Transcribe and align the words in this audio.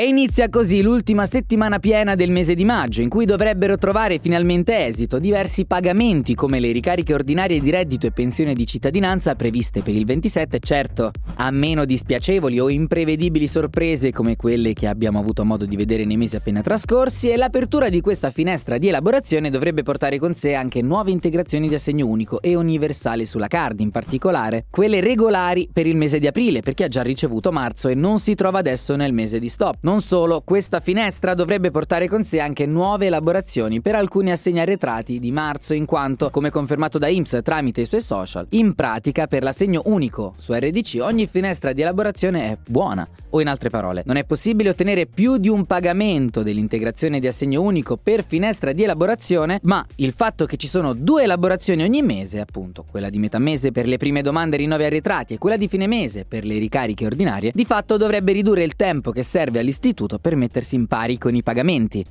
E 0.00 0.06
inizia 0.06 0.48
così 0.48 0.80
l'ultima 0.80 1.26
settimana 1.26 1.78
piena 1.78 2.14
del 2.14 2.30
mese 2.30 2.54
di 2.54 2.64
maggio, 2.64 3.02
in 3.02 3.10
cui 3.10 3.26
dovrebbero 3.26 3.76
trovare 3.76 4.18
finalmente 4.18 4.86
esito 4.86 5.18
diversi 5.18 5.66
pagamenti 5.66 6.34
come 6.34 6.58
le 6.58 6.72
ricariche 6.72 7.12
ordinarie 7.12 7.60
di 7.60 7.68
reddito 7.68 8.06
e 8.06 8.10
pensione 8.10 8.54
di 8.54 8.64
cittadinanza 8.64 9.34
previste 9.34 9.82
per 9.82 9.94
il 9.94 10.06
27, 10.06 10.58
certo, 10.58 11.10
a 11.34 11.50
meno 11.50 11.84
dispiacevoli 11.84 12.58
o 12.58 12.70
imprevedibili 12.70 13.46
sorprese 13.46 14.10
come 14.10 14.36
quelle 14.36 14.72
che 14.72 14.86
abbiamo 14.86 15.18
avuto 15.18 15.44
modo 15.44 15.66
di 15.66 15.76
vedere 15.76 16.06
nei 16.06 16.16
mesi 16.16 16.34
appena 16.34 16.62
trascorsi, 16.62 17.28
e 17.28 17.36
l'apertura 17.36 17.90
di 17.90 18.00
questa 18.00 18.30
finestra 18.30 18.78
di 18.78 18.88
elaborazione 18.88 19.50
dovrebbe 19.50 19.82
portare 19.82 20.18
con 20.18 20.32
sé 20.32 20.54
anche 20.54 20.80
nuove 20.80 21.10
integrazioni 21.10 21.68
di 21.68 21.74
assegno 21.74 22.06
unico 22.06 22.40
e 22.40 22.54
universale 22.54 23.26
sulla 23.26 23.48
card, 23.48 23.80
in 23.80 23.90
particolare 23.90 24.64
quelle 24.70 25.00
regolari 25.00 25.68
per 25.70 25.86
il 25.86 25.96
mese 25.96 26.18
di 26.18 26.26
aprile, 26.26 26.62
per 26.62 26.72
chi 26.72 26.84
ha 26.84 26.88
già 26.88 27.02
ricevuto 27.02 27.52
marzo 27.52 27.88
e 27.88 27.94
non 27.94 28.18
si 28.18 28.34
trova 28.34 28.60
adesso 28.60 28.96
nel 28.96 29.12
mese 29.12 29.38
di 29.38 29.50
stop. 29.50 29.88
Non 29.90 30.02
solo, 30.02 30.42
questa 30.44 30.78
finestra 30.78 31.34
dovrebbe 31.34 31.72
portare 31.72 32.06
con 32.06 32.22
sé 32.22 32.38
anche 32.38 32.64
nuove 32.64 33.06
elaborazioni 33.06 33.80
per 33.80 33.96
alcuni 33.96 34.30
assegni 34.30 34.60
arretrati 34.60 35.18
di 35.18 35.32
marzo, 35.32 35.74
in 35.74 35.84
quanto, 35.84 36.30
come 36.30 36.48
confermato 36.48 36.96
da 36.96 37.08
IMSS 37.08 37.40
tramite 37.42 37.80
i 37.80 37.86
suoi 37.86 38.00
social, 38.00 38.46
in 38.50 38.76
pratica 38.76 39.26
per 39.26 39.42
l'assegno 39.42 39.82
unico 39.86 40.34
su 40.36 40.52
RDC 40.52 40.98
ogni 41.00 41.26
finestra 41.26 41.72
di 41.72 41.80
elaborazione 41.80 42.52
è 42.52 42.58
buona. 42.68 43.08
O 43.32 43.40
in 43.40 43.46
altre 43.46 43.70
parole, 43.70 44.02
non 44.06 44.16
è 44.16 44.24
possibile 44.24 44.70
ottenere 44.70 45.06
più 45.06 45.36
di 45.36 45.48
un 45.48 45.64
pagamento 45.64 46.42
dell'integrazione 46.42 47.20
di 47.20 47.28
assegno 47.28 47.62
unico 47.62 47.96
per 47.96 48.24
finestra 48.24 48.72
di 48.72 48.82
elaborazione, 48.82 49.60
ma 49.62 49.86
il 49.96 50.12
fatto 50.12 50.46
che 50.46 50.56
ci 50.56 50.66
sono 50.66 50.94
due 50.94 51.22
elaborazioni 51.22 51.84
ogni 51.84 52.02
mese, 52.02 52.40
appunto, 52.40 52.84
quella 52.90 53.08
di 53.08 53.18
metà 53.18 53.38
mese 53.38 53.70
per 53.70 53.86
le 53.86 53.98
prime 53.98 54.22
domande 54.22 54.56
rinnovi 54.56 54.82
arretrati 54.82 55.34
e 55.34 55.38
quella 55.38 55.56
di 55.56 55.68
fine 55.68 55.86
mese 55.86 56.24
per 56.24 56.44
le 56.44 56.58
ricariche 56.58 57.06
ordinarie, 57.06 57.52
di 57.54 57.64
fatto 57.64 57.96
dovrebbe 57.96 58.32
ridurre 58.32 58.64
il 58.64 58.74
tempo 58.74 59.12
che 59.12 59.22
serve 59.22 59.60
all'istituto 59.70 60.18
per 60.18 60.34
mettersi 60.34 60.74
in 60.74 60.86
pari 60.86 61.16
con 61.16 61.34
i 61.34 61.42
pagamenti. 61.42 62.04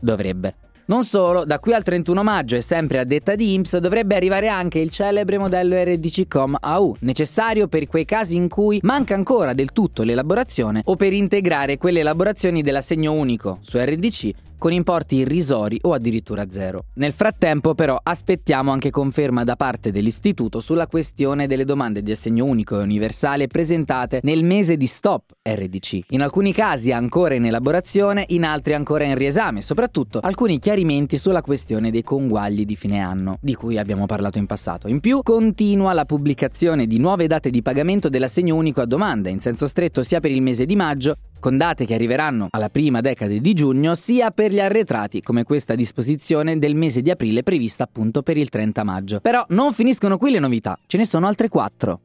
Dovrebbe. 0.00 0.54
Non 0.86 1.04
solo, 1.04 1.44
da 1.44 1.60
qui 1.60 1.72
al 1.72 1.84
31 1.84 2.22
maggio 2.24 2.56
e 2.56 2.62
sempre 2.62 2.98
a 2.98 3.04
detta 3.04 3.36
di 3.36 3.52
IMSS 3.52 3.76
dovrebbe 3.76 4.16
arrivare 4.16 4.48
anche 4.48 4.80
il 4.80 4.90
celebre 4.90 5.38
modello 5.38 5.80
RDC-COM 5.80 6.56
AU, 6.60 6.96
necessario 7.00 7.68
per 7.68 7.86
quei 7.86 8.04
casi 8.04 8.34
in 8.34 8.48
cui 8.48 8.80
manca 8.82 9.14
ancora 9.14 9.52
del 9.52 9.70
tutto 9.70 10.02
l'elaborazione 10.02 10.82
o 10.84 10.96
per 10.96 11.12
integrare 11.12 11.78
quelle 11.78 12.00
elaborazioni 12.00 12.62
dell'assegno 12.62 13.12
unico 13.12 13.58
su 13.60 13.78
RDC 13.78 14.30
con 14.60 14.72
importi 14.72 15.16
irrisori 15.16 15.78
o 15.84 15.94
addirittura 15.94 16.50
zero. 16.50 16.84
Nel 16.96 17.14
frattempo 17.14 17.74
però 17.74 17.98
aspettiamo 18.00 18.70
anche 18.70 18.90
conferma 18.90 19.42
da 19.42 19.56
parte 19.56 19.90
dell'istituto 19.90 20.60
sulla 20.60 20.86
questione 20.86 21.46
delle 21.46 21.64
domande 21.64 22.02
di 22.02 22.10
assegno 22.10 22.44
unico 22.44 22.78
e 22.78 22.82
universale 22.82 23.46
presentate 23.46 24.20
nel 24.22 24.44
mese 24.44 24.76
di 24.76 24.86
stop 24.86 25.32
RDC. 25.42 26.00
In 26.10 26.20
alcuni 26.20 26.52
casi 26.52 26.92
ancora 26.92 27.34
in 27.34 27.46
elaborazione, 27.46 28.26
in 28.28 28.44
altri 28.44 28.74
ancora 28.74 29.04
in 29.04 29.14
riesame, 29.14 29.62
soprattutto 29.62 30.20
alcuni 30.20 30.58
chiarimenti 30.58 31.16
sulla 31.16 31.40
questione 31.40 31.90
dei 31.90 32.02
conguagli 32.02 32.66
di 32.66 32.76
fine 32.76 33.00
anno, 33.00 33.38
di 33.40 33.54
cui 33.54 33.78
abbiamo 33.78 34.04
parlato 34.04 34.36
in 34.36 34.44
passato. 34.44 34.88
In 34.88 35.00
più 35.00 35.22
continua 35.22 35.94
la 35.94 36.04
pubblicazione 36.04 36.86
di 36.86 36.98
nuove 36.98 37.26
date 37.26 37.48
di 37.48 37.62
pagamento 37.62 38.10
dell'assegno 38.10 38.56
unico 38.56 38.82
a 38.82 38.86
domanda, 38.86 39.30
in 39.30 39.40
senso 39.40 39.66
stretto 39.66 40.02
sia 40.02 40.20
per 40.20 40.30
il 40.30 40.42
mese 40.42 40.66
di 40.66 40.76
maggio 40.76 41.16
con 41.40 41.56
date 41.56 41.84
che 41.84 41.94
arriveranno 41.94 42.46
alla 42.50 42.68
prima 42.68 43.00
decade 43.00 43.40
di 43.40 43.52
giugno, 43.54 43.96
sia 43.96 44.30
per 44.30 44.52
gli 44.52 44.60
arretrati, 44.60 45.22
come 45.22 45.42
questa 45.42 45.74
disposizione 45.74 46.58
del 46.58 46.76
mese 46.76 47.02
di 47.02 47.10
aprile 47.10 47.42
prevista 47.42 47.82
appunto 47.82 48.22
per 48.22 48.36
il 48.36 48.48
30 48.48 48.84
maggio. 48.84 49.20
Però 49.20 49.44
non 49.48 49.72
finiscono 49.72 50.18
qui 50.18 50.30
le 50.30 50.38
novità, 50.38 50.78
ce 50.86 50.98
ne 50.98 51.04
sono 51.04 51.26
altre 51.26 51.48
quattro. 51.48 52.00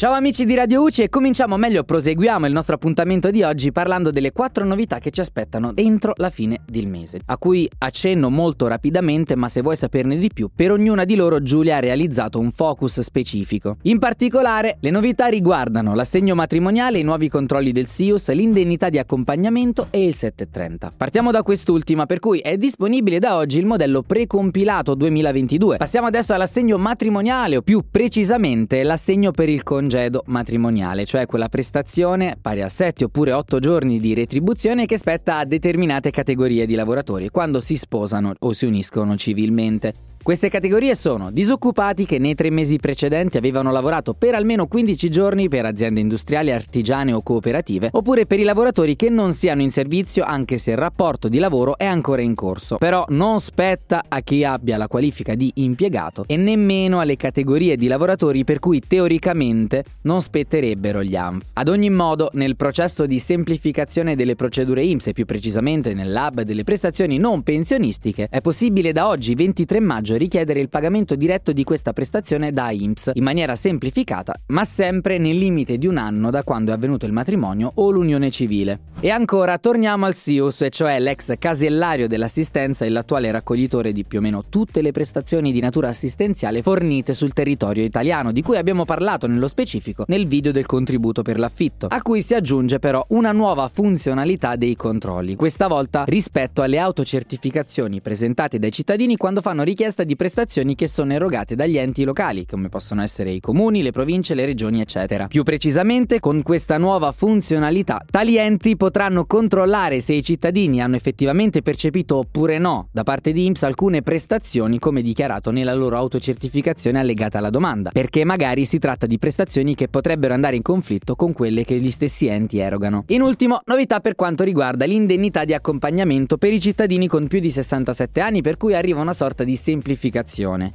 Ciao 0.00 0.14
amici 0.14 0.46
di 0.46 0.54
Radio 0.54 0.80
UCI 0.84 1.02
e 1.02 1.08
cominciamo 1.10 1.58
meglio, 1.58 1.84
proseguiamo 1.84 2.46
il 2.46 2.54
nostro 2.54 2.76
appuntamento 2.76 3.30
di 3.30 3.42
oggi 3.42 3.70
parlando 3.70 4.10
delle 4.10 4.32
quattro 4.32 4.64
novità 4.64 4.98
che 4.98 5.10
ci 5.10 5.20
aspettano 5.20 5.72
entro 5.74 6.14
la 6.16 6.30
fine 6.30 6.62
del 6.66 6.86
mese, 6.86 7.20
a 7.26 7.36
cui 7.36 7.68
accenno 7.76 8.30
molto 8.30 8.66
rapidamente, 8.66 9.36
ma 9.36 9.50
se 9.50 9.60
vuoi 9.60 9.76
saperne 9.76 10.16
di 10.16 10.30
più, 10.32 10.48
per 10.54 10.72
ognuna 10.72 11.04
di 11.04 11.16
loro 11.16 11.42
Giulia 11.42 11.76
ha 11.76 11.80
realizzato 11.80 12.38
un 12.38 12.50
focus 12.50 13.00
specifico. 13.00 13.76
In 13.82 13.98
particolare, 13.98 14.78
le 14.80 14.88
novità 14.88 15.26
riguardano 15.26 15.94
l'assegno 15.94 16.34
matrimoniale, 16.34 16.96
i 16.96 17.02
nuovi 17.02 17.28
controlli 17.28 17.70
del 17.70 17.86
SIUS, 17.86 18.30
l'indennità 18.30 18.88
di 18.88 18.96
accompagnamento 18.96 19.88
e 19.90 20.06
il 20.06 20.14
730. 20.14 20.94
Partiamo 20.96 21.30
da 21.30 21.42
quest'ultima, 21.42 22.06
per 22.06 22.20
cui 22.20 22.38
è 22.38 22.56
disponibile 22.56 23.18
da 23.18 23.36
oggi 23.36 23.58
il 23.58 23.66
modello 23.66 24.00
precompilato 24.00 24.94
2022. 24.94 25.76
Passiamo 25.76 26.06
adesso 26.06 26.32
all'assegno 26.32 26.78
matrimoniale, 26.78 27.58
o 27.58 27.60
più 27.60 27.84
precisamente 27.90 28.82
l'assegno 28.82 29.32
per 29.32 29.50
il 29.50 29.62
congedo 29.62 29.89
congedo 29.90 30.22
matrimoniale, 30.26 31.04
cioè 31.04 31.26
quella 31.26 31.48
prestazione 31.48 32.38
pari 32.40 32.62
a 32.62 32.68
7 32.68 33.04
oppure 33.04 33.32
8 33.32 33.58
giorni 33.58 33.98
di 33.98 34.14
retribuzione 34.14 34.86
che 34.86 34.96
spetta 34.96 35.38
a 35.38 35.44
determinate 35.44 36.10
categorie 36.10 36.64
di 36.64 36.76
lavoratori 36.76 37.28
quando 37.28 37.60
si 37.60 37.76
sposano 37.76 38.32
o 38.38 38.52
si 38.52 38.66
uniscono 38.66 39.16
civilmente. 39.16 40.09
Queste 40.22 40.50
categorie 40.50 40.94
sono 40.96 41.30
disoccupati 41.30 42.04
che 42.04 42.18
nei 42.18 42.34
tre 42.34 42.50
mesi 42.50 42.76
precedenti 42.76 43.38
avevano 43.38 43.72
lavorato 43.72 44.12
per 44.12 44.34
almeno 44.34 44.66
15 44.66 45.08
giorni 45.08 45.48
per 45.48 45.64
aziende 45.64 46.00
industriali, 46.00 46.52
artigiane 46.52 47.14
o 47.14 47.22
cooperative, 47.22 47.88
oppure 47.90 48.26
per 48.26 48.38
i 48.38 48.42
lavoratori 48.42 48.96
che 48.96 49.08
non 49.08 49.32
siano 49.32 49.62
in 49.62 49.70
servizio 49.70 50.22
anche 50.22 50.58
se 50.58 50.72
il 50.72 50.76
rapporto 50.76 51.30
di 51.30 51.38
lavoro 51.38 51.78
è 51.78 51.86
ancora 51.86 52.20
in 52.20 52.34
corso. 52.34 52.76
Però 52.76 53.06
non 53.08 53.40
spetta 53.40 54.04
a 54.08 54.20
chi 54.20 54.44
abbia 54.44 54.76
la 54.76 54.88
qualifica 54.88 55.34
di 55.34 55.50
impiegato 55.54 56.24
e 56.26 56.36
nemmeno 56.36 57.00
alle 57.00 57.16
categorie 57.16 57.76
di 57.76 57.86
lavoratori 57.86 58.44
per 58.44 58.58
cui 58.58 58.82
teoricamente 58.86 59.84
non 60.02 60.20
spetterebbero 60.20 61.02
gli 61.02 61.16
ANF. 61.16 61.46
Ad 61.54 61.68
ogni 61.68 61.88
modo, 61.88 62.28
nel 62.34 62.56
processo 62.56 63.06
di 63.06 63.18
semplificazione 63.18 64.14
delle 64.16 64.36
procedure 64.36 64.84
IMSS 64.84 65.06
e 65.08 65.12
più 65.14 65.24
precisamente 65.24 65.94
nel 65.94 66.12
lab 66.12 66.42
delle 66.42 66.62
prestazioni 66.62 67.16
non 67.16 67.42
pensionistiche, 67.42 68.28
è 68.30 68.42
possibile 68.42 68.92
da 68.92 69.08
oggi 69.08 69.34
23 69.34 69.80
maggio 69.80 70.08
maggio 70.10 70.16
richiedere 70.16 70.60
il 70.60 70.68
pagamento 70.68 71.14
diretto 71.14 71.52
di 71.52 71.62
questa 71.62 71.92
prestazione 71.92 72.52
da 72.52 72.70
IMSS 72.70 73.12
in 73.14 73.22
maniera 73.22 73.54
semplificata, 73.54 74.34
ma 74.48 74.64
sempre 74.64 75.18
nel 75.18 75.36
limite 75.36 75.78
di 75.78 75.86
un 75.86 75.96
anno 75.96 76.30
da 76.30 76.42
quando 76.42 76.72
è 76.72 76.74
avvenuto 76.74 77.06
il 77.06 77.12
matrimonio 77.12 77.70
o 77.74 77.90
l'unione 77.90 78.30
civile. 78.30 78.78
E 79.00 79.10
ancora 79.10 79.58
torniamo 79.58 80.06
al 80.06 80.14
SIUS, 80.14 80.66
cioè 80.70 80.98
l'ex 80.98 81.34
casellario 81.38 82.08
dell'assistenza 82.08 82.84
e 82.84 82.88
l'attuale 82.88 83.30
raccoglitore 83.30 83.92
di 83.92 84.04
più 84.04 84.18
o 84.18 84.22
meno 84.22 84.44
tutte 84.48 84.82
le 84.82 84.92
prestazioni 84.92 85.52
di 85.52 85.60
natura 85.60 85.88
assistenziale 85.88 86.62
fornite 86.62 87.14
sul 87.14 87.32
territorio 87.32 87.84
italiano, 87.84 88.32
di 88.32 88.42
cui 88.42 88.56
abbiamo 88.56 88.84
parlato 88.84 89.26
nello 89.26 89.48
specifico 89.48 90.04
nel 90.08 90.26
video 90.26 90.52
del 90.52 90.66
contributo 90.66 91.22
per 91.22 91.38
l'affitto, 91.38 91.86
a 91.86 92.02
cui 92.02 92.22
si 92.22 92.34
aggiunge 92.34 92.78
però 92.78 93.04
una 93.10 93.32
nuova 93.32 93.68
funzionalità 93.68 94.56
dei 94.56 94.76
controlli, 94.76 95.36
questa 95.36 95.68
volta 95.68 96.04
rispetto 96.06 96.62
alle 96.62 96.78
autocertificazioni 96.78 98.00
presentate 98.00 98.58
dai 98.58 98.72
cittadini 98.72 99.16
quando 99.16 99.40
fanno 99.40 99.62
richiesta 99.62 99.99
lista 100.00 100.04
di 100.04 100.16
prestazioni 100.16 100.74
che 100.74 100.88
sono 100.88 101.12
erogate 101.12 101.54
dagli 101.54 101.76
enti 101.76 102.04
locali, 102.04 102.46
come 102.46 102.68
possono 102.68 103.02
essere 103.02 103.30
i 103.30 103.40
comuni, 103.40 103.82
le 103.82 103.92
province, 103.92 104.34
le 104.34 104.44
regioni, 104.44 104.80
eccetera. 104.80 105.26
Più 105.26 105.42
precisamente, 105.42 106.20
con 106.20 106.42
questa 106.42 106.78
nuova 106.78 107.12
funzionalità, 107.12 108.02
tali 108.10 108.36
enti 108.36 108.76
potranno 108.76 109.24
controllare 109.26 110.00
se 110.00 110.14
i 110.14 110.22
cittadini 110.22 110.80
hanno 110.80 110.96
effettivamente 110.96 111.62
percepito 111.62 112.16
oppure 112.16 112.58
no 112.58 112.88
da 112.92 113.02
parte 113.02 113.32
di 113.32 113.46
IMSS 113.46 113.62
alcune 113.64 114.02
prestazioni 114.02 114.78
come 114.78 115.02
dichiarato 115.02 115.50
nella 115.50 115.74
loro 115.74 115.96
autocertificazione 115.96 116.98
allegata 116.98 117.38
alla 117.38 117.50
domanda, 117.50 117.90
perché 117.90 118.24
magari 118.24 118.64
si 118.64 118.78
tratta 118.78 119.06
di 119.06 119.18
prestazioni 119.18 119.74
che 119.74 119.88
potrebbero 119.88 120.34
andare 120.34 120.56
in 120.56 120.62
conflitto 120.62 121.14
con 121.14 121.32
quelle 121.32 121.64
che 121.64 121.78
gli 121.78 121.90
stessi 121.90 122.26
enti 122.26 122.58
erogano. 122.58 123.04
In 123.08 123.22
ultimo, 123.22 123.60
novità 123.66 124.00
per 124.00 124.14
quanto 124.14 124.44
riguarda 124.44 124.84
l'indennità 124.84 125.44
di 125.44 125.54
accompagnamento 125.54 126.36
per 126.36 126.52
i 126.52 126.60
cittadini 126.60 127.06
con 127.06 127.26
più 127.26 127.40
di 127.40 127.50
67 127.50 128.20
anni 128.20 128.40
per 128.40 128.56
cui 128.56 128.74
arriva 128.74 129.00
una 129.00 129.14
sorta 129.14 129.44
di 129.44 129.56
semplificazione, 129.56 129.88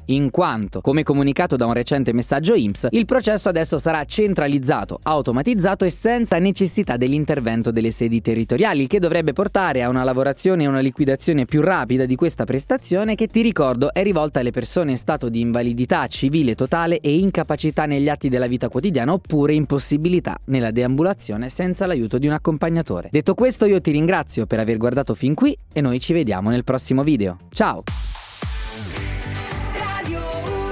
in 0.06 0.30
quanto, 0.30 0.80
come 0.80 1.02
comunicato 1.02 1.56
da 1.56 1.66
un 1.66 1.72
recente 1.72 2.12
messaggio 2.12 2.54
IMSS, 2.54 2.88
il 2.90 3.04
processo 3.04 3.48
adesso 3.48 3.78
sarà 3.78 4.04
centralizzato, 4.04 4.98
automatizzato 5.02 5.84
e 5.84 5.90
senza 5.90 6.38
necessità 6.38 6.96
dell'intervento 6.96 7.70
delle 7.70 7.90
sedi 7.90 8.20
territoriali, 8.20 8.82
il 8.82 8.88
che 8.88 8.98
dovrebbe 8.98 9.32
portare 9.32 9.82
a 9.82 9.88
una 9.88 10.04
lavorazione 10.04 10.64
e 10.64 10.66
una 10.66 10.80
liquidazione 10.80 11.44
più 11.44 11.60
rapida 11.60 12.06
di 12.06 12.16
questa 12.16 12.44
prestazione 12.44 13.14
che 13.14 13.26
ti 13.26 13.42
ricordo 13.42 13.92
è 13.92 14.02
rivolta 14.02 14.40
alle 14.40 14.50
persone 14.50 14.92
in 14.92 14.98
stato 14.98 15.28
di 15.28 15.40
invalidità 15.40 16.06
civile 16.06 16.54
totale 16.54 17.00
e 17.00 17.16
incapacità 17.16 17.86
negli 17.86 18.08
atti 18.08 18.28
della 18.28 18.46
vita 18.46 18.68
quotidiana 18.68 19.12
oppure 19.12 19.54
impossibilità 19.54 20.38
nella 20.46 20.70
deambulazione 20.70 21.48
senza 21.48 21.86
l'aiuto 21.86 22.18
di 22.18 22.26
un 22.26 22.32
accompagnatore. 22.32 23.08
Detto 23.10 23.34
questo 23.34 23.66
io 23.66 23.80
ti 23.80 23.90
ringrazio 23.90 24.46
per 24.46 24.60
aver 24.60 24.76
guardato 24.76 25.14
fin 25.14 25.34
qui 25.34 25.56
e 25.72 25.80
noi 25.80 26.00
ci 26.00 26.12
vediamo 26.12 26.50
nel 26.50 26.64
prossimo 26.64 27.02
video. 27.02 27.38
Ciao! 27.50 27.82